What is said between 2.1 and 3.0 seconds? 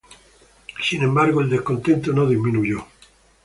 no disminuyó.